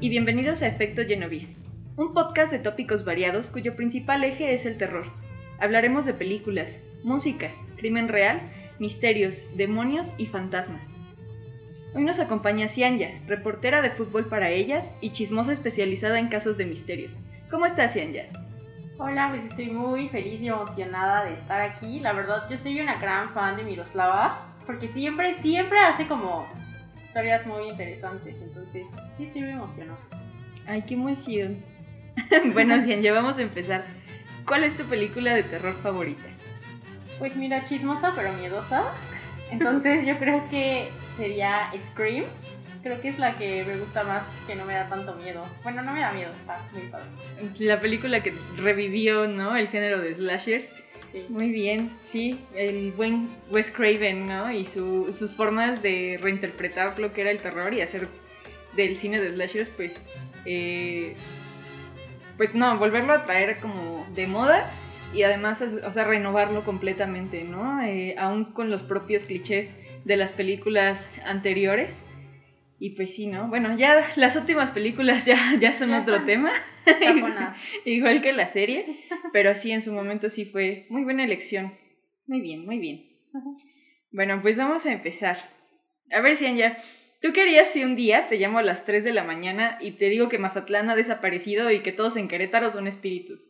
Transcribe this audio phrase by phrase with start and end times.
[0.00, 1.54] Y bienvenidos a Efecto Genovis,
[1.96, 5.06] un podcast de tópicos variados cuyo principal eje es el terror.
[5.60, 8.40] Hablaremos de películas, música, crimen real,
[8.80, 10.92] misterios, demonios y fantasmas.
[11.94, 16.66] Hoy nos acompaña Cianya, reportera de fútbol para ellas y chismosa especializada en casos de
[16.66, 17.12] misterios.
[17.48, 18.24] ¿Cómo estás, Cianya?
[18.98, 22.00] Hola, pues estoy muy feliz y emocionada de estar aquí.
[22.00, 26.48] La verdad, yo soy una gran fan de Miroslava, porque siempre, siempre hace como
[27.12, 28.34] historias muy interesantes.
[28.40, 28.86] Entonces,
[29.18, 29.98] sí, estoy muy emocionada.
[30.66, 31.62] Ay, qué emoción.
[32.54, 33.84] bueno, Cianya, vamos a empezar.
[34.46, 36.24] ¿Cuál es tu película de terror favorita?
[37.18, 38.94] Pues mira, chismosa pero miedosa.
[39.50, 42.24] Entonces yo creo que sería Scream.
[42.82, 45.44] Creo que es la que me gusta más, que no me da tanto miedo.
[45.62, 47.06] Bueno, no me da miedo, está muy padre.
[47.58, 49.54] La película que revivió, ¿no?
[49.54, 50.81] El género de slashers.
[51.12, 51.26] Sí.
[51.28, 54.50] Muy bien, sí, el buen Wes Craven, ¿no?
[54.50, 58.08] Y su- sus formas de reinterpretar lo que era el terror y hacer
[58.74, 59.94] del cine de slashers, pues,
[60.46, 61.14] eh,
[62.38, 64.70] pues no, volverlo a traer como de moda
[65.12, 67.82] y además, o sea, renovarlo completamente, ¿no?
[67.82, 69.74] Eh, aún con los propios clichés
[70.04, 72.02] de las películas anteriores.
[72.78, 73.46] Y pues sí, ¿no?
[73.46, 76.50] Bueno, ya las últimas películas ya, ya son Ya otro tema.
[77.84, 81.76] Igual que la serie, pero sí, en su momento sí fue muy buena elección.
[82.26, 83.12] Muy bien, muy bien.
[84.12, 85.38] Bueno, pues vamos a empezar.
[86.10, 86.82] A ver, ya
[87.20, 89.92] ¿tú qué harías si un día te llamo a las 3 de la mañana y
[89.92, 93.40] te digo que Mazatlán ha desaparecido y que todos en Querétaro son espíritus?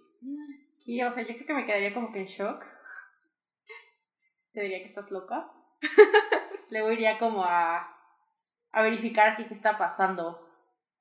[0.85, 2.65] Sí, o sea, yo creo que me quedaría como que en shock.
[4.53, 5.51] Te diría que estás loca.
[6.71, 7.97] Luego iría como a,
[8.73, 10.49] a verificar qué, qué está pasando.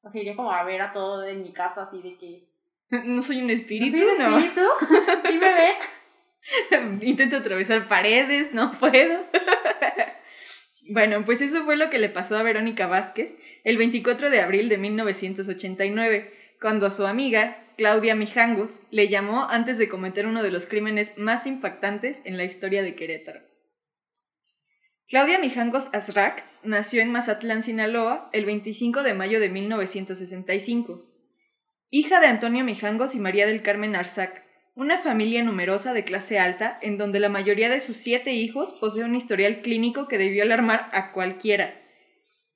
[0.01, 2.50] O sea, iría como a ver a todo en mi casa, así de que...
[3.05, 4.37] No soy un espíritu, ¿Sí, ¿no?
[4.37, 4.61] espíritu?
[5.29, 6.99] ¿Sí me ven?
[7.01, 9.25] Intento atravesar paredes, no puedo.
[10.89, 14.69] bueno, pues eso fue lo que le pasó a Verónica Vázquez el 24 de abril
[14.69, 20.51] de 1989, cuando a su amiga, Claudia Mijangos, le llamó antes de cometer uno de
[20.51, 23.41] los crímenes más impactantes en la historia de Querétaro.
[25.07, 31.10] Claudia Mijangos Azrak nació en Mazatlán, Sinaloa, el 25 de mayo de 1965.
[31.93, 36.79] Hija de Antonio Mijangos y María del Carmen Arzac, una familia numerosa de clase alta
[36.81, 40.89] en donde la mayoría de sus siete hijos posee un historial clínico que debió alarmar
[40.93, 41.81] a cualquiera.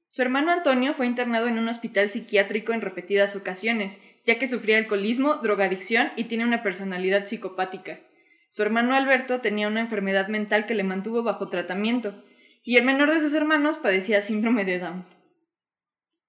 [0.07, 4.77] Su hermano Antonio fue internado en un hospital psiquiátrico en repetidas ocasiones, ya que sufría
[4.77, 7.99] alcoholismo, drogadicción y tiene una personalidad psicopática.
[8.47, 12.23] Su hermano Alberto tenía una enfermedad mental que le mantuvo bajo tratamiento,
[12.63, 15.05] y el menor de sus hermanos padecía síndrome de Down.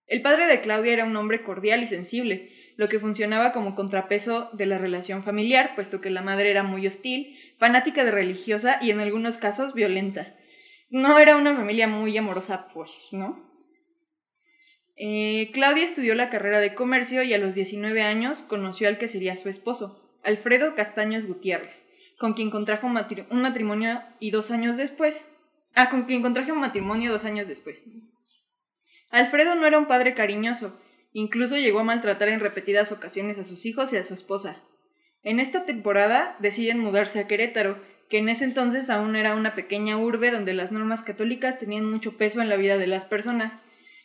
[0.08, 4.50] El padre de Claudia era un hombre cordial y sensible, lo que funcionaba como contrapeso
[4.52, 8.90] de la relación familiar, puesto que la madre era muy hostil, fanática de religiosa y
[8.90, 10.34] en algunos casos violenta.
[10.90, 13.44] No era una familia muy amorosa, pues, ¿no?
[14.96, 19.08] Eh, Claudia estudió la carrera de comercio y a los 19 años conoció al que
[19.08, 21.84] sería su esposo, Alfredo Castaños Gutiérrez,
[22.18, 25.26] con quien contrajo un matrimonio y dos años después.
[25.78, 27.84] Ah, con quien contrajo un matrimonio dos años después.
[29.10, 30.80] Alfredo no era un padre cariñoso,
[31.18, 34.62] Incluso llegó a maltratar en repetidas ocasiones a sus hijos y a su esposa.
[35.22, 37.78] En esta temporada deciden mudarse a Querétaro,
[38.10, 42.18] que en ese entonces aún era una pequeña urbe donde las normas católicas tenían mucho
[42.18, 43.58] peso en la vida de las personas.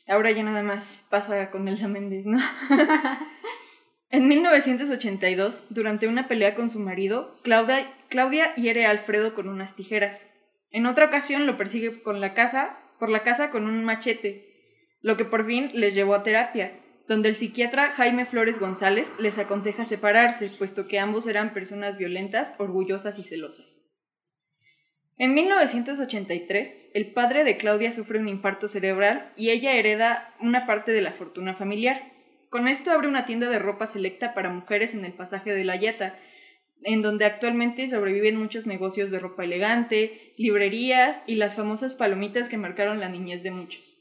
[0.07, 2.39] Ahora ya nada más pasa con Elsa Méndez, ¿no?
[4.09, 9.75] en 1982, durante una pelea con su marido, Claudia, Claudia hiere a Alfredo con unas
[9.75, 10.29] tijeras.
[10.69, 14.47] En otra ocasión lo persigue con la casa, por la casa con un machete,
[15.01, 16.80] lo que por fin les llevó a terapia,
[17.11, 22.55] donde el psiquiatra Jaime Flores González les aconseja separarse, puesto que ambos eran personas violentas,
[22.57, 23.85] orgullosas y celosas.
[25.17, 30.93] En 1983, el padre de Claudia sufre un infarto cerebral y ella hereda una parte
[30.93, 32.01] de la fortuna familiar.
[32.49, 35.75] Con esto abre una tienda de ropa selecta para mujeres en el pasaje de la
[35.75, 36.17] Yeta,
[36.81, 42.55] en donde actualmente sobreviven muchos negocios de ropa elegante, librerías y las famosas palomitas que
[42.55, 44.00] marcaron la niñez de muchos.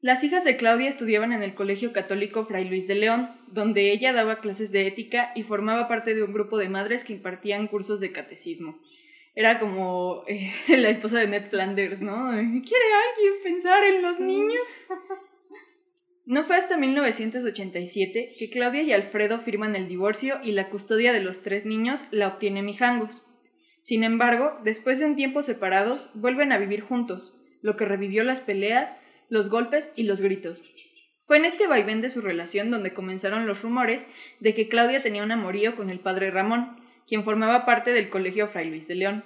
[0.00, 4.12] Las hijas de Claudia estudiaban en el Colegio Católico Fray Luis de León, donde ella
[4.12, 7.98] daba clases de ética y formaba parte de un grupo de madres que impartían cursos
[7.98, 8.78] de catecismo.
[9.34, 12.30] Era como eh, la esposa de Ned Flanders, ¿no?
[12.30, 14.66] ¿Quiere alguien pensar en los niños?
[16.26, 21.22] No fue hasta 1987 que Claudia y Alfredo firman el divorcio y la custodia de
[21.22, 23.26] los tres niños la obtiene Mijangos.
[23.82, 28.42] Sin embargo, después de un tiempo separados, vuelven a vivir juntos, lo que revivió las
[28.42, 28.94] peleas,
[29.28, 30.64] los golpes y los gritos.
[31.26, 34.02] Fue en este vaivén de su relación donde comenzaron los rumores
[34.40, 38.48] de que Claudia tenía un amorío con el padre Ramón, quien formaba parte del Colegio
[38.48, 39.24] Fray Luis de León.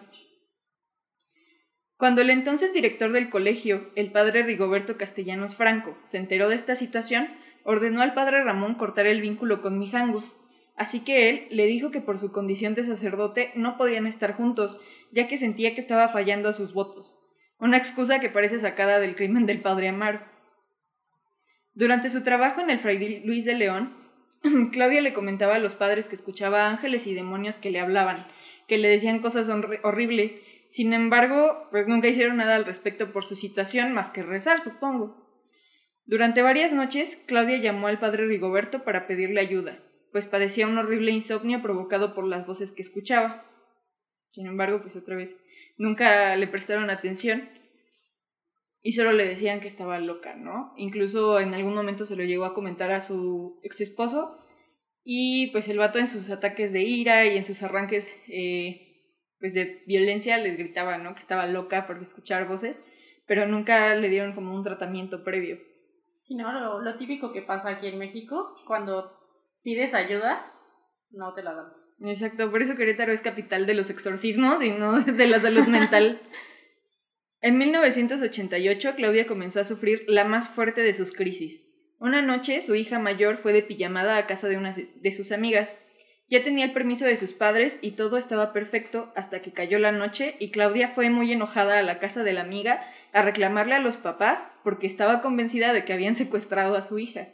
[1.96, 6.74] Cuando el entonces director del colegio, el padre Rigoberto Castellanos Franco, se enteró de esta
[6.74, 7.28] situación,
[7.62, 10.34] ordenó al padre Ramón cortar el vínculo con Mijangos,
[10.76, 14.80] así que él le dijo que por su condición de sacerdote no podían estar juntos,
[15.12, 17.21] ya que sentía que estaba fallando a sus votos,
[17.62, 20.20] una excusa que parece sacada del crimen del padre Amaro.
[21.72, 23.96] Durante su trabajo en el Fray Luis de León,
[24.72, 28.26] Claudia le comentaba a los padres que escuchaba ángeles y demonios que le hablaban,
[28.68, 30.38] que le decían cosas horribles
[30.72, 35.22] sin embargo, pues nunca hicieron nada al respecto por su situación más que rezar, supongo.
[36.06, 39.80] Durante varias noches, Claudia llamó al padre Rigoberto para pedirle ayuda,
[40.12, 43.44] pues padecía un horrible insomnio provocado por las voces que escuchaba.
[44.32, 45.36] Sin embargo, pues otra vez,
[45.76, 47.48] nunca le prestaron atención
[48.82, 50.72] y solo le decían que estaba loca, ¿no?
[50.76, 54.34] Incluso en algún momento se lo llegó a comentar a su ex esposo
[55.04, 58.92] y pues el vato en sus ataques de ira y en sus arranques eh,
[59.38, 61.14] pues de violencia les gritaba, ¿no?
[61.14, 62.82] Que estaba loca por escuchar voces,
[63.26, 65.58] pero nunca le dieron como un tratamiento previo.
[66.24, 69.12] Sí, no, lo, lo típico que pasa aquí en México, cuando
[69.62, 70.52] pides ayuda,
[71.10, 71.81] no te la dan.
[72.04, 76.20] Exacto, por eso Querétaro es capital de los exorcismos y no de la salud mental.
[77.44, 81.60] En 1988, Claudia comenzó a sufrir la más fuerte de sus crisis.
[81.98, 85.76] Una noche, su hija mayor fue de pijamada a casa de una de sus amigas.
[86.28, 89.90] Ya tenía el permiso de sus padres y todo estaba perfecto hasta que cayó la
[89.90, 93.80] noche y Claudia fue muy enojada a la casa de la amiga a reclamarle a
[93.80, 97.30] los papás porque estaba convencida de que habían secuestrado a su hija.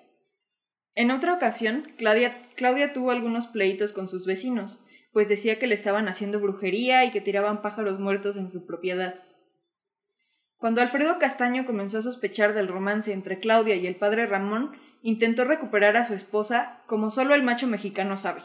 [0.98, 5.76] En otra ocasión, Claudia, Claudia tuvo algunos pleitos con sus vecinos, pues decía que le
[5.76, 9.14] estaban haciendo brujería y que tiraban pájaros muertos en su propiedad.
[10.56, 14.72] Cuando Alfredo Castaño comenzó a sospechar del romance entre Claudia y el padre Ramón,
[15.02, 18.40] intentó recuperar a su esposa como solo el macho mexicano sabe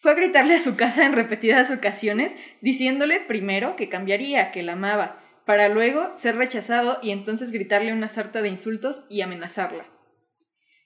[0.00, 4.74] fue a gritarle a su casa en repetidas ocasiones, diciéndole primero que cambiaría, que la
[4.74, 9.97] amaba, para luego ser rechazado y entonces gritarle una sarta de insultos y amenazarla.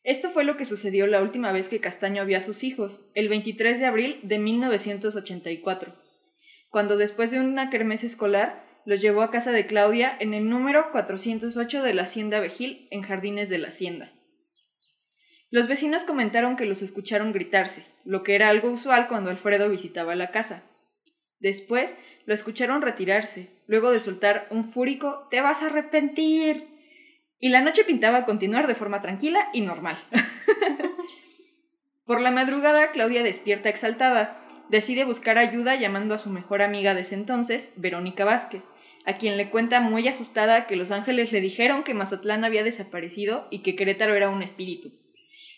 [0.04, 3.28] Esto fue lo que sucedió la última vez que Castaño vio a sus hijos, el
[3.28, 5.94] 23 de abril de 1984,
[6.70, 10.90] cuando después de una kermés escolar los llevó a casa de Claudia en el número
[10.90, 14.10] 408 de la Hacienda Vejil en Jardines de la Hacienda.
[15.50, 20.16] Los vecinos comentaron que los escucharon gritarse, lo que era algo usual cuando Alfredo visitaba
[20.16, 20.64] la casa.
[21.38, 21.94] Después
[22.24, 26.71] lo escucharon retirarse, luego de soltar un fúrico Te vas a arrepentir.
[27.42, 29.98] Y la noche pintaba continuar de forma tranquila y normal.
[32.06, 34.38] Por la madrugada, Claudia despierta exaltada.
[34.68, 38.62] Decide buscar ayuda llamando a su mejor amiga de ese entonces, Verónica Vázquez,
[39.06, 43.48] a quien le cuenta muy asustada que los ángeles le dijeron que Mazatlán había desaparecido
[43.50, 44.92] y que Querétaro era un espíritu.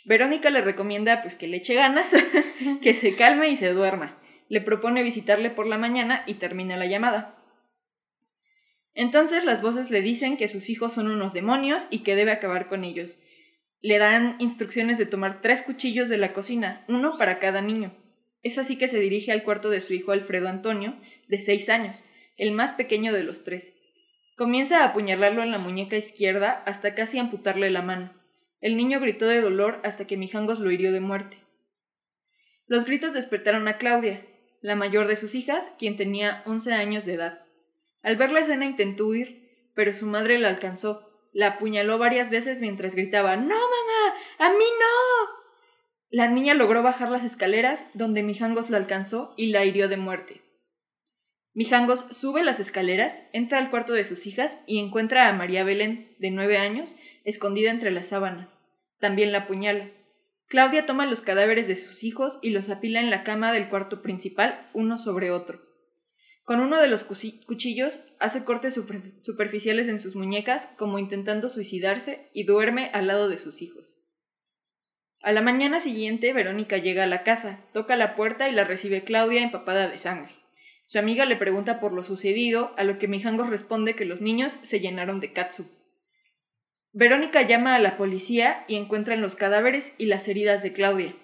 [0.07, 2.11] Verónica le recomienda pues que le eche ganas,
[2.81, 4.17] que se calme y se duerma.
[4.49, 7.44] Le propone visitarle por la mañana y termina la llamada.
[8.95, 12.69] Entonces las voces le dicen que sus hijos son unos demonios y que debe acabar
[12.69, 13.21] con ellos.
[13.81, 17.93] Le dan instrucciones de tomar tres cuchillos de la cocina, uno para cada niño.
[18.43, 20.97] Es así que se dirige al cuarto de su hijo Alfredo Antonio,
[21.29, 22.05] de seis años,
[22.37, 23.75] el más pequeño de los tres.
[24.37, 28.13] Comienza a apuñalarlo en la muñeca izquierda hasta casi amputarle la mano.
[28.61, 31.39] El niño gritó de dolor hasta que Mijangos lo hirió de muerte.
[32.67, 34.25] Los gritos despertaron a Claudia,
[34.63, 37.44] la mayor de sus hijas, quien tenía once años de edad.
[38.05, 42.61] Al ver la escena intentó huir, pero su madre la alcanzó, la apuñaló varias veces
[42.61, 44.15] mientras gritaba No, mamá.
[44.39, 45.35] a mí no.
[46.11, 50.43] La niña logró bajar las escaleras, donde Mijangos la alcanzó y la hirió de muerte.
[51.55, 56.15] Mijangos sube las escaleras, entra al cuarto de sus hijas y encuentra a María Belén,
[56.19, 58.61] de nueve años, escondida entre las sábanas.
[59.01, 59.91] También la apuñala.
[60.47, 64.03] Claudia toma los cadáveres de sus hijos y los apila en la cama del cuarto
[64.03, 65.74] principal, uno sobre otro.
[66.45, 68.79] Con uno de los cuchillos hace cortes
[69.23, 74.03] superficiales en sus muñecas, como intentando suicidarse, y duerme al lado de sus hijos.
[75.23, 79.05] A la mañana siguiente, Verónica llega a la casa, toca la puerta y la recibe
[79.05, 80.35] Claudia empapada de sangre.
[80.85, 84.55] Su amiga le pregunta por lo sucedido, a lo que Mijangos responde que los niños
[84.65, 85.67] se llenaron de katsu.
[86.93, 91.17] Verónica llama a la policía y encuentran los cadáveres y las heridas de Claudia.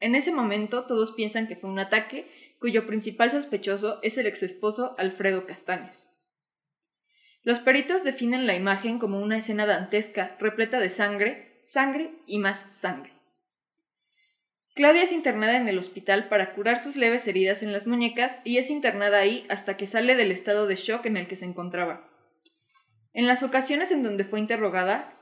[0.00, 4.94] En ese momento todos piensan que fue un ataque cuyo principal sospechoso es el exesposo
[4.98, 6.08] Alfredo Castaños.
[7.42, 12.64] Los peritos definen la imagen como una escena dantesca repleta de sangre, sangre y más
[12.72, 13.12] sangre.
[14.74, 18.58] Claudia es internada en el hospital para curar sus leves heridas en las muñecas y
[18.58, 22.10] es internada ahí hasta que sale del estado de shock en el que se encontraba.
[23.12, 25.16] En las ocasiones en donde fue interrogada,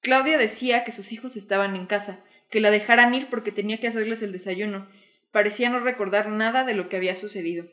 [0.00, 3.88] Claudia decía que sus hijos estaban en casa, que la dejaran ir porque tenía que
[3.88, 4.86] hacerles el desayuno.
[5.34, 7.66] Parecía no recordar nada de lo que había sucedido.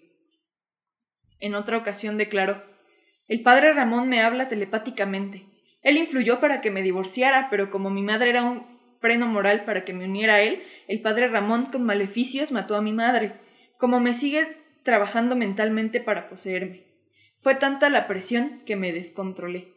[1.39, 2.63] En otra ocasión declaró
[3.27, 5.45] El padre Ramón me habla telepáticamente.
[5.83, 8.65] Él influyó para que me divorciara, pero como mi madre era un
[8.99, 12.81] freno moral para que me uniera a él, el padre Ramón con maleficios mató a
[12.81, 13.33] mi madre,
[13.77, 16.87] como me sigue trabajando mentalmente para poseerme.
[17.41, 19.67] Fue tanta la presión que me descontrolé.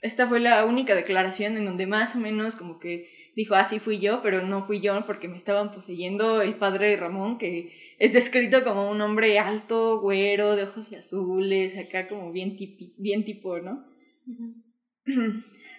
[0.00, 3.78] Esta fue la única declaración en donde más o menos como que dijo, ah, sí
[3.78, 8.12] fui yo, pero no fui yo porque me estaban poseyendo el padre Ramón, que es
[8.12, 12.56] descrito como un hombre alto, güero, de ojos azules, acá como bien,
[12.96, 13.86] bien tipo, ¿no?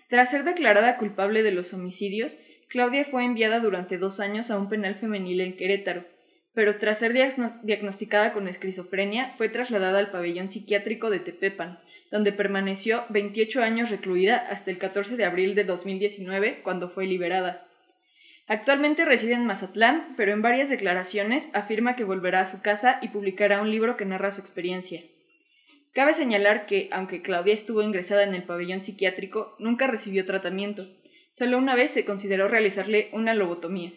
[0.07, 2.37] Tras ser declarada culpable de los homicidios,
[2.69, 6.05] Claudia fue enviada durante dos años a un penal femenil en Querétaro,
[6.53, 7.11] pero tras ser
[7.63, 14.37] diagnosticada con esquizofrenia, fue trasladada al pabellón psiquiátrico de Tepepan, donde permaneció 28 años recluida
[14.37, 17.67] hasta el 14 de abril de 2019, cuando fue liberada.
[18.47, 23.09] Actualmente reside en Mazatlán, pero en varias declaraciones afirma que volverá a su casa y
[23.09, 25.03] publicará un libro que narra su experiencia.
[25.93, 30.87] Cabe señalar que, aunque Claudia estuvo ingresada en el pabellón psiquiátrico, nunca recibió tratamiento.
[31.33, 33.93] Solo una vez se consideró realizarle una lobotomía.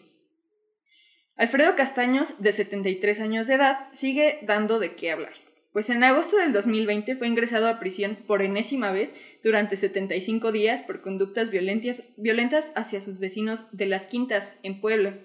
[1.35, 5.33] Alfredo Castaños, de 73 años de edad, sigue dando de qué hablar
[5.73, 9.13] pues en agosto del 2020 fue ingresado a prisión por enésima vez
[9.43, 15.17] durante 75 días por conductas violentas, hacia sus vecinos de las Quintas, en Puebla.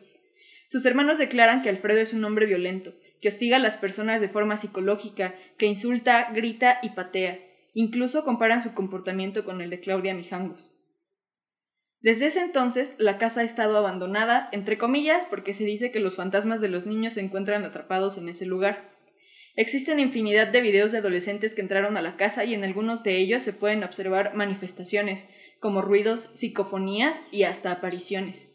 [0.69, 4.31] Sus hermanos declaran que Alfredo es un hombre violento, que hostiga a las personas de
[4.31, 7.39] forma psicológica, que insulta, grita y patea.
[7.75, 10.75] Incluso comparan su comportamiento con el de Claudia Mijangos.
[12.01, 16.17] Desde ese entonces, la casa ha estado abandonada, entre comillas, porque se dice que los
[16.17, 18.98] fantasmas de los niños se encuentran atrapados en ese lugar.
[19.59, 23.17] Existen infinidad de videos de adolescentes que entraron a la casa y en algunos de
[23.17, 28.49] ellos se pueden observar manifestaciones, como ruidos, psicofonías y hasta apariciones.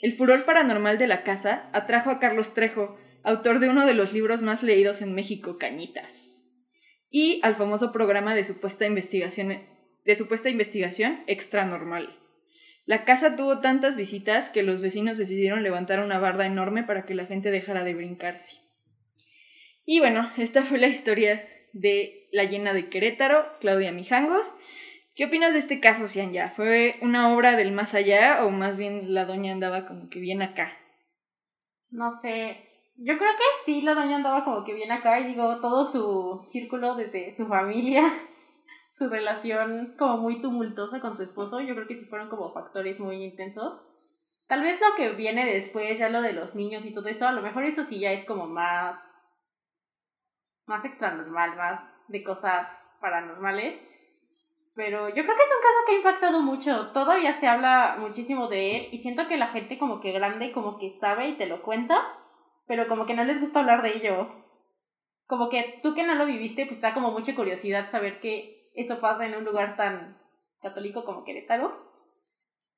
[0.00, 4.12] El furor paranormal de la casa atrajo a Carlos Trejo, autor de uno de los
[4.12, 6.48] libros más leídos en México, Cañitas,
[7.10, 9.64] y al famoso programa de supuesta investigación,
[10.04, 12.16] de supuesta investigación extranormal.
[12.86, 17.16] La casa tuvo tantas visitas que los vecinos decidieron levantar una barda enorme para que
[17.16, 18.69] la gente dejara de brincarse.
[19.84, 24.54] Y bueno, esta fue la historia de la llena de Querétaro, Claudia Mijangos.
[25.14, 29.12] ¿Qué opinas de este caso, ya ¿Fue una obra del más allá o más bien
[29.12, 30.72] la doña andaba como que bien acá?
[31.90, 32.68] No sé.
[32.96, 36.48] Yo creo que sí, la doña andaba como que bien acá y digo, todo su
[36.50, 38.02] círculo desde su familia,
[38.98, 43.00] su relación como muy tumultuosa con su esposo, yo creo que sí fueron como factores
[43.00, 43.80] muy intensos.
[44.46, 47.32] Tal vez lo que viene después, ya lo de los niños y todo eso, a
[47.32, 49.00] lo mejor eso sí ya es como más
[50.70, 52.68] más extranormal, más de cosas
[53.00, 53.78] paranormales.
[54.74, 56.92] Pero yo creo que es un caso que ha impactado mucho.
[56.92, 60.78] Todavía se habla muchísimo de él y siento que la gente como que grande como
[60.78, 62.00] que sabe y te lo cuenta,
[62.66, 64.28] pero como que no les gusta hablar de ello.
[65.26, 69.00] Como que tú que no lo viviste, pues da como mucha curiosidad saber que eso
[69.00, 70.16] pasa en un lugar tan
[70.62, 71.90] católico como Querétaro.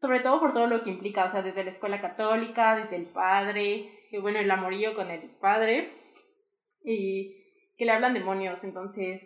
[0.00, 3.06] Sobre todo por todo lo que implica, o sea, desde la escuela católica, desde el
[3.06, 5.92] padre, y bueno, el amorío con el padre.
[6.82, 7.41] Y
[7.76, 9.22] que le hablan demonios, entonces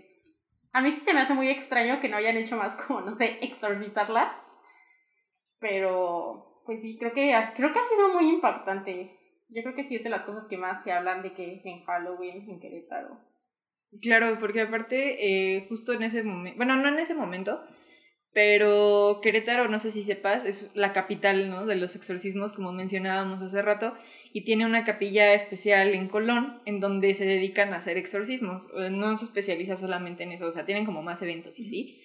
[0.72, 3.16] a mí sí se me hace muy extraño que no hayan hecho más como, no
[3.16, 4.38] sé, exorcizarla,
[5.58, 9.16] pero pues sí, creo que, creo que ha sido muy impactante.
[9.48, 11.84] Yo creo que sí es de las cosas que más se hablan de que en
[11.84, 13.20] Halloween, en Querétaro.
[14.02, 15.16] Claro, porque aparte,
[15.56, 17.64] eh, justo en ese momento, bueno, no en ese momento,
[18.36, 21.64] pero Querétaro, no sé si sepas, es la capital ¿no?
[21.64, 23.94] de los exorcismos, como mencionábamos hace rato,
[24.30, 28.68] y tiene una capilla especial en Colón en donde se dedican a hacer exorcismos.
[28.76, 31.98] Eh, no se especializa solamente en eso, o sea, tienen como más eventos y sí.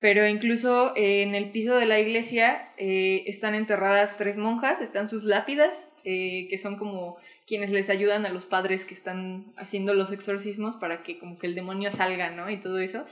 [0.00, 5.08] Pero incluso eh, en el piso de la iglesia eh, están enterradas tres monjas, están
[5.08, 10.12] sus lápidas, que son como quienes les ayudan a los padres que están haciendo los
[10.12, 12.50] exorcismos para que como que el demonio salga, ¿no?
[12.50, 13.06] Y todo eso.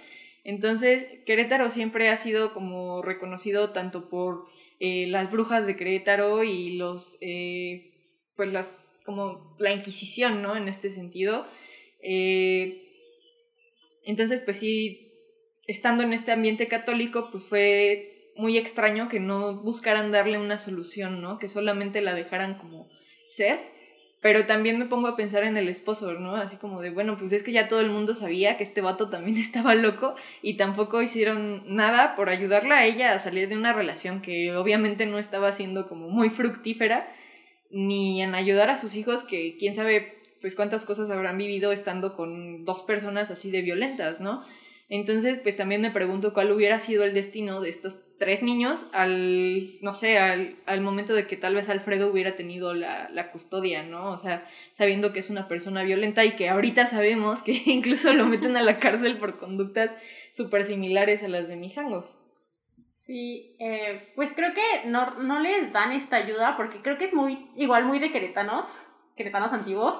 [0.48, 4.46] Entonces, Querétaro siempre ha sido como reconocido tanto por
[4.80, 7.18] las brujas de Querétaro y los
[8.34, 8.72] pues las,
[9.04, 10.56] como la Inquisición, ¿no?
[10.56, 11.46] En este sentido.
[12.00, 12.82] Eh,
[14.04, 15.12] entonces, pues sí,
[15.66, 21.20] estando en este ambiente católico, pues fue muy extraño que no buscaran darle una solución,
[21.20, 21.38] ¿no?
[21.38, 22.88] Que solamente la dejaran como
[23.28, 23.58] ser.
[24.20, 26.34] Pero también me pongo a pensar en el esposo, ¿no?
[26.34, 29.10] Así como de, bueno, pues es que ya todo el mundo sabía que este vato
[29.10, 33.72] también estaba loco y tampoco hicieron nada por ayudarla a ella a salir de una
[33.72, 37.12] relación que obviamente no estaba siendo como muy fructífera
[37.70, 42.14] ni en ayudar a sus hijos que quién sabe pues cuántas cosas habrán vivido estando
[42.14, 44.44] con dos personas así de violentas, ¿no?
[44.88, 49.80] Entonces, pues también me pregunto cuál hubiera sido el destino de estas tres niños al,
[49.80, 53.82] no sé, al, al momento de que tal vez Alfredo hubiera tenido la, la, custodia,
[53.82, 54.10] ¿no?
[54.10, 54.46] O sea,
[54.76, 58.62] sabiendo que es una persona violenta y que ahorita sabemos que incluso lo meten a
[58.62, 59.94] la cárcel por conductas
[60.32, 62.20] súper similares a las de Mijangos.
[63.08, 67.14] Sí, eh, pues creo que no, no les dan esta ayuda porque creo que es
[67.14, 68.66] muy, igual muy de queretanos,
[69.16, 69.96] queretanos antiguos,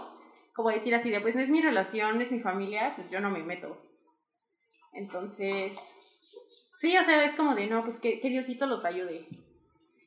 [0.55, 3.31] como decir así de, pues no es mi relación, es mi familia, pues yo no
[3.31, 3.81] me meto.
[4.93, 5.73] Entonces,
[6.79, 9.27] Sí, o sea, es como de, no, pues que, Diosito los ayude.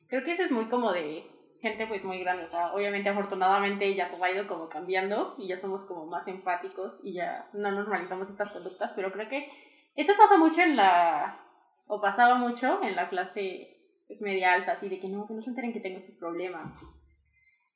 [0.08, 1.26] Creo que eso es muy como de
[1.60, 5.46] gente pues muy grande, o sea, obviamente afortunadamente ya todo ha ido como cambiando y
[5.46, 9.48] ya somos como más empáticos y ya no normalizamos estas conductas, pero creo que
[9.94, 11.38] eso pasa mucho en la,
[11.86, 13.76] o pasaba mucho en la clase
[14.08, 16.74] pues, media alta, así de que no, que no se enteren que tengo estos problemas.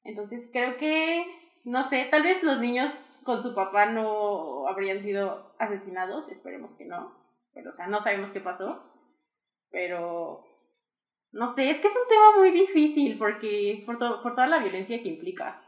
[0.03, 1.25] Entonces creo que,
[1.65, 2.91] no sé, tal vez los niños
[3.23, 7.26] con su papá no habrían sido asesinados, esperemos que no,
[7.57, 8.85] pero, o sea, no sabemos qué pasó.
[9.71, 10.45] Pero,
[11.33, 15.03] no sé, es que es un tema muy difícil porque por, por toda la violencia
[15.03, 15.63] que implica.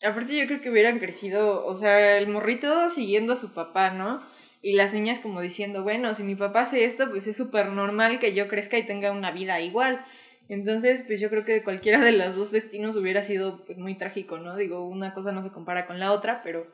[0.00, 4.24] Aparte yo creo que hubieran crecido, o sea, el morrito siguiendo a su papá, ¿no?
[4.62, 8.20] Y las niñas como diciendo, bueno, si mi papá hace esto, pues es súper normal
[8.20, 10.04] que yo crezca y tenga una vida igual.
[10.48, 14.38] Entonces, pues yo creo que cualquiera de los dos destinos hubiera sido pues muy trágico,
[14.38, 14.56] ¿no?
[14.56, 16.66] Digo, una cosa no se compara con la otra, pero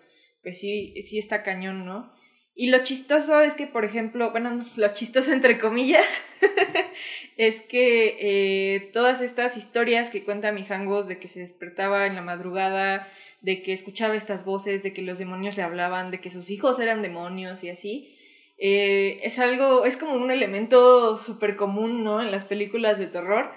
[0.42, 2.12] pues sí, sí está cañón, ¿no?
[2.58, 6.26] Y lo chistoso es que, por ejemplo, bueno, lo chistoso entre comillas,
[7.36, 12.22] es que eh, todas estas historias que cuenta Mijangos de que se despertaba en la
[12.22, 16.48] madrugada, de que escuchaba estas voces, de que los demonios le hablaban, de que sus
[16.48, 18.16] hijos eran demonios y así,
[18.56, 22.22] eh, es algo, es como un elemento súper común, ¿no?
[22.22, 23.52] En las películas de terror,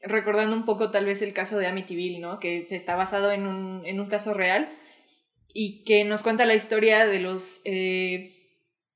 [0.00, 2.38] recordando un poco tal vez el caso de Amityville, ¿no?
[2.38, 4.72] Que está basado en un, en un caso real
[5.52, 7.60] y que nos cuenta la historia de los...
[7.64, 8.30] Eh,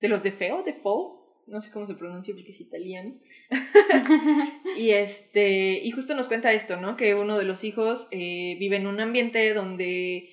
[0.01, 3.15] de los de Feo, de Fo, no sé cómo se pronuncia porque es italiano.
[4.77, 6.97] y este, y justo nos cuenta esto, ¿no?
[6.97, 10.31] Que uno de los hijos eh, vive en un ambiente donde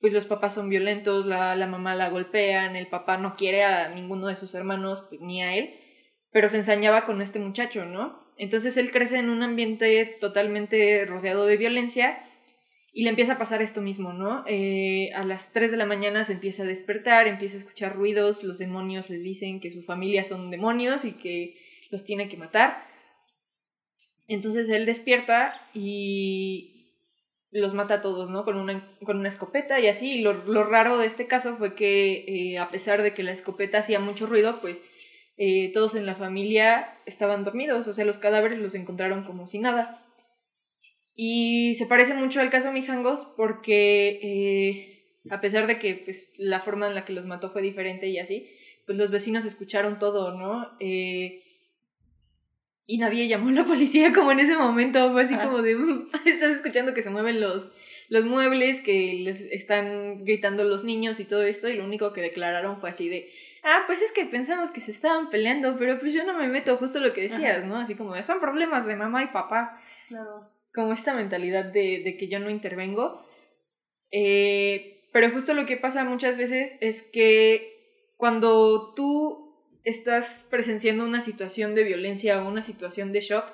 [0.00, 3.88] pues los papás son violentos, la, la mamá la golpean, el papá no quiere a
[3.88, 5.74] ninguno de sus hermanos pues, ni a él,
[6.30, 8.28] pero se ensañaba con este muchacho, ¿no?
[8.36, 12.27] Entonces él crece en un ambiente totalmente rodeado de violencia
[12.92, 14.44] y le empieza a pasar esto mismo, ¿no?
[14.46, 18.42] Eh, a las 3 de la mañana se empieza a despertar, empieza a escuchar ruidos,
[18.42, 21.56] los demonios le dicen que su familia son demonios y que
[21.90, 22.82] los tiene que matar.
[24.26, 26.78] Entonces él despierta y
[27.50, 28.44] los mata a todos, ¿no?
[28.44, 30.18] Con una, con una escopeta y así.
[30.18, 33.78] Y lo, raro de este caso fue que eh, a pesar de que la escopeta
[33.78, 34.82] hacía mucho ruido, pues
[35.36, 39.58] eh, todos en la familia estaban dormidos, o sea, los cadáveres los encontraron como si
[39.58, 40.04] nada.
[41.20, 46.60] Y se parece mucho al caso Mijangos porque eh, a pesar de que pues, la
[46.60, 48.48] forma en la que los mató fue diferente y así,
[48.86, 50.70] pues los vecinos escucharon todo, ¿no?
[50.78, 51.42] Eh,
[52.86, 56.08] y nadie llamó a la policía como en ese momento, fue así como de, mm,
[56.24, 57.72] estás escuchando que se mueven los,
[58.10, 62.22] los muebles, que les están gritando los niños y todo esto, y lo único que
[62.22, 63.28] declararon fue así de,
[63.64, 66.76] ah, pues es que pensamos que se estaban peleando, pero pues yo no me meto,
[66.76, 67.78] justo lo que decías, ¿no?
[67.78, 69.82] Así como, son problemas de mamá y papá.
[70.06, 73.24] Claro como esta mentalidad de, de que yo no intervengo.
[74.10, 77.74] Eh, pero justo lo que pasa muchas veces es que
[78.16, 79.48] cuando tú
[79.84, 83.44] estás presenciando una situación de violencia o una situación de shock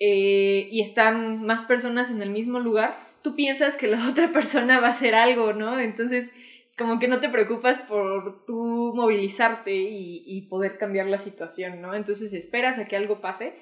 [0.00, 4.80] eh, y están más personas en el mismo lugar, tú piensas que la otra persona
[4.80, 5.78] va a hacer algo, ¿no?
[5.78, 6.32] Entonces,
[6.76, 11.94] como que no te preocupas por tú movilizarte y, y poder cambiar la situación, ¿no?
[11.94, 13.54] Entonces esperas a que algo pase.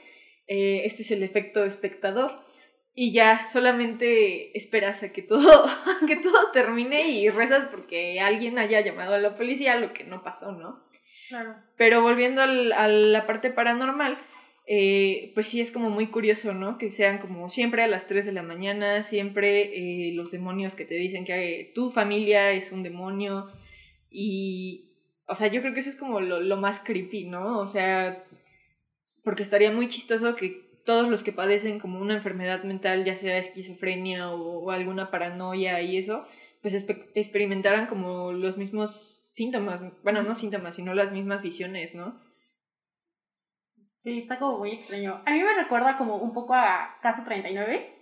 [0.46, 2.51] Eh, este es el efecto espectador
[2.94, 5.66] y ya solamente esperas a que todo,
[6.07, 10.22] que todo termine y rezas porque alguien haya llamado a la policía, lo que no
[10.22, 10.83] pasó, ¿no?
[11.28, 11.55] Claro.
[11.76, 14.18] Pero volviendo al, a la parte paranormal,
[14.66, 16.76] eh, pues sí es como muy curioso, ¿no?
[16.76, 20.85] Que sean como siempre a las 3 de la mañana, siempre eh, los demonios que
[20.85, 23.50] te dicen que tu familia es un demonio
[24.11, 24.90] y,
[25.26, 27.59] o sea, yo creo que eso es como lo, lo más creepy, ¿no?
[27.59, 28.22] O sea,
[29.24, 33.38] porque estaría muy chistoso que todos los que padecen como una enfermedad mental, ya sea
[33.38, 36.27] esquizofrenia o, alguna paranoia y eso,
[36.61, 36.75] pues
[37.14, 42.21] experimentaran como los mismos síntomas, bueno, no síntomas, sino las mismas visiones, ¿no?
[43.99, 45.23] Sí, está como muy extraño.
[45.25, 47.95] A mí me recuerda como un poco a Caso 39,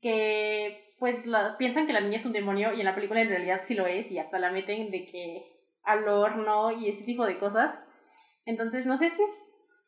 [0.00, 1.16] que pues
[1.58, 3.86] piensan que la niña es un demonio y en la película en realidad sí lo
[3.86, 5.42] es y hasta la meten de que
[5.82, 7.76] al horno y ese tipo de cosas.
[8.44, 9.30] Entonces no sé si es...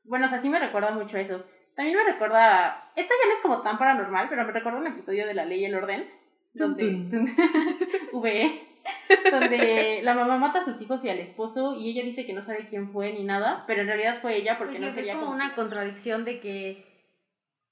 [0.05, 1.45] Bueno, o sea, sí me recuerda mucho eso.
[1.79, 5.29] También me recuerda, esto ya no es como tan paranormal, pero me recuerda un episodio
[5.29, 6.11] de La Ley y el Orden,
[6.53, 6.85] donde,
[8.13, 8.67] VE,
[9.31, 12.45] donde la mamá mata a sus hijos y al esposo y ella dice que no
[12.45, 15.19] sabe quién fue ni nada, pero en realidad fue ella porque Pues no quería es
[15.21, 16.85] como como una contradicción de que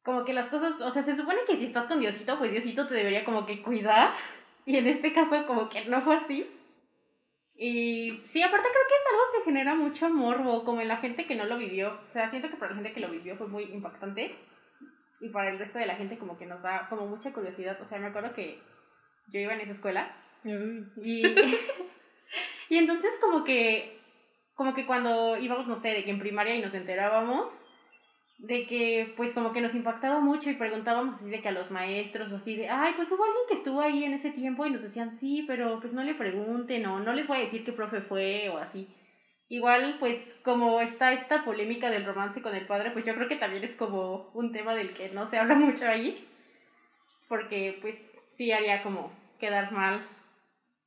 [0.05, 2.87] como que las cosas, o sea, se supone que si estás con Diosito, pues Diosito
[2.87, 4.13] te debería como que cuidar
[4.65, 6.47] y en este caso como que no fue así.
[7.59, 11.27] Y sí, aparte creo que es algo que genera mucho morbo, como en la gente
[11.27, 11.99] que no lo vivió.
[12.09, 14.35] O sea, siento que para la gente que lo vivió fue muy impactante
[15.21, 17.81] y para el resto de la gente como que nos da como mucha curiosidad.
[17.81, 18.61] O sea, me acuerdo que
[19.29, 20.15] yo iba en esa escuela
[20.45, 21.23] y,
[22.69, 24.01] y entonces como que,
[24.55, 27.49] como que cuando íbamos, no sé, de que en primaria y nos enterábamos,
[28.39, 31.71] de que pues como que nos impactaba mucho y preguntábamos así de que a los
[31.71, 34.71] maestros o así de, ay, pues hubo alguien que estuvo ahí en ese tiempo y
[34.71, 37.73] nos decían, sí, pero pues no le pregunten o no les voy a decir qué
[37.73, 38.89] profe fue o así.
[39.49, 43.37] Igual pues como está esta polémica del romance con el padre, pues yo creo que
[43.37, 46.27] también es como un tema del que no se habla mucho ahí,
[47.29, 47.95] porque pues
[48.37, 50.03] sí haría como quedar mal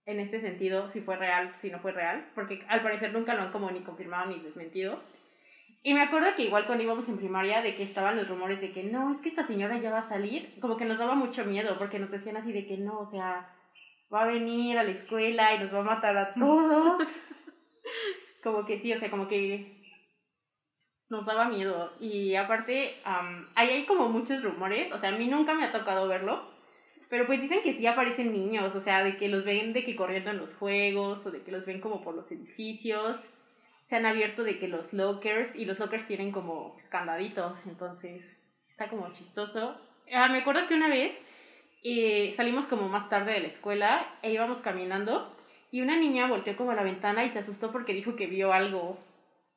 [0.05, 3.43] en este sentido si fue real, si no fue real, porque al parecer nunca lo
[3.43, 5.01] han como ni confirmado ni desmentido.
[5.81, 8.73] Y me acuerdo que igual cuando íbamos en primaria de que estaban los rumores de
[8.73, 11.45] que no, es que esta señora ya va a salir, como que nos daba mucho
[11.45, 13.49] miedo porque nos decían así de que no, o sea,
[14.13, 17.07] va a venir a la escuela y nos va a matar a todos.
[18.43, 19.79] como que sí, o sea, como que
[21.09, 21.93] nos daba miedo.
[22.01, 22.95] Y aparte,
[23.55, 26.43] ahí hay como muchos rumores, o sea, a mí nunca me ha tocado verlo,
[27.09, 29.95] pero pues dicen que sí aparecen niños, o sea, de que los ven de que
[29.95, 33.17] corriendo en los juegos o de que los ven como por los edificios
[33.89, 38.23] se han abierto de que los lockers, y los lockers tienen como candaditos, entonces
[38.69, 39.81] está como chistoso.
[40.13, 41.11] Ah, me acuerdo que una vez
[41.83, 45.35] eh, salimos como más tarde de la escuela e íbamos caminando
[45.71, 48.53] y una niña volteó como a la ventana y se asustó porque dijo que vio
[48.53, 48.99] algo.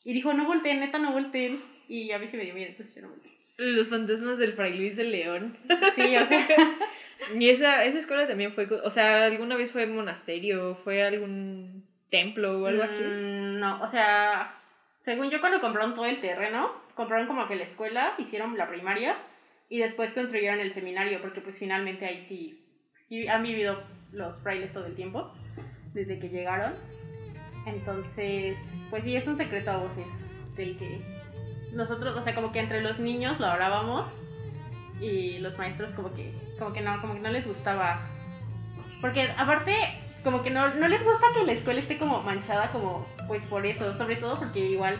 [0.04, 1.62] Y dijo, no volteen, neta, no volteen.
[1.88, 3.32] Y a mí se me dio miedo, entonces yo no volteé.
[3.58, 5.56] Los fantasmas del Fray Luis de León.
[5.94, 6.46] Sí, o sea,
[7.38, 12.60] Y esa, esa escuela también fue, o sea, alguna vez fue monasterio, fue algún templo
[12.60, 13.02] o algo así.
[13.02, 14.54] Mm, No, o sea,
[15.04, 19.16] según yo cuando compraron todo el terreno, compraron como que la escuela, hicieron la primaria
[19.68, 22.64] y después construyeron el seminario, porque pues finalmente ahí sí,
[23.08, 25.32] sí han vivido los frailes todo el tiempo,
[25.94, 26.74] desde que llegaron.
[27.66, 28.56] Entonces,
[28.90, 30.06] pues sí, es un secreto a voces
[30.56, 31.00] del que
[31.72, 34.06] nosotros, o sea, como que entre los niños lo hablábamos
[35.00, 38.06] y los maestros como que, como que no, como que no les gustaba.
[39.00, 39.74] Porque aparte,
[40.22, 43.66] como que no, no les gusta que la escuela esté como manchada como pues por
[43.66, 44.98] eso, sobre todo porque igual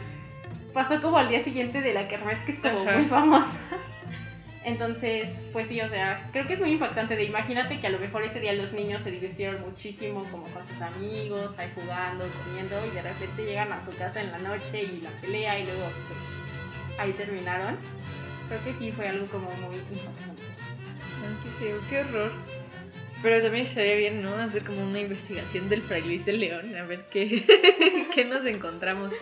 [0.73, 2.99] pasó como al día siguiente de la kermés que es como Ajá.
[2.99, 3.49] muy famosa.
[4.65, 7.99] Entonces, pues sí, o sea, creo que es muy impactante de imagínate que a lo
[7.99, 12.77] mejor ese día los niños se divirtieron muchísimo como con sus amigos, ahí jugando, comiendo
[12.87, 15.83] y de repente llegan a su casa en la noche y la pelea y luego
[16.07, 17.77] pues, ahí terminaron.
[18.49, 20.43] Creo que sí fue algo como muy impactante.
[21.23, 22.33] Ay, qué feo, qué horror.
[23.23, 24.35] Pero también estaría bien, ¿no?
[24.35, 27.45] Hacer como una investigación del Fray Luis de León, a ver qué,
[28.15, 29.13] qué nos encontramos.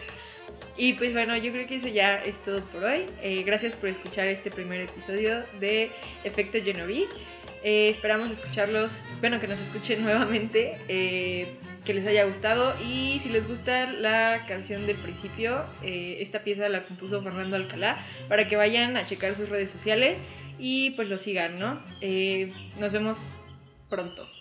[0.76, 3.06] Y pues bueno, yo creo que eso ya es todo por hoy.
[3.22, 5.90] Eh, gracias por escuchar este primer episodio de
[6.24, 7.12] Efecto Genovese.
[7.62, 11.46] Eh, esperamos escucharlos, bueno, que nos escuchen nuevamente, eh,
[11.84, 16.68] que les haya gustado y si les gusta la canción del principio, eh, esta pieza
[16.68, 20.22] la compuso Fernando Alcalá, para que vayan a checar sus redes sociales
[20.58, 21.82] y pues lo sigan, ¿no?
[22.00, 23.34] Eh, nos vemos
[23.90, 24.39] pronto.